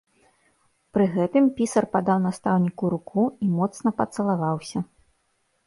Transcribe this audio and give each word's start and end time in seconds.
Пры 0.97 1.05
гэтым 1.15 1.45
пісар 1.59 1.83
падаў 1.93 2.17
настаўніку 2.25 2.91
руку 2.95 3.21
і 3.47 3.53
моцна 3.61 3.89
пацалаваўся. 4.03 4.79